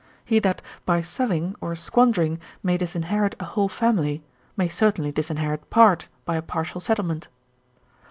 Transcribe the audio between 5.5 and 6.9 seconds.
part, by a partial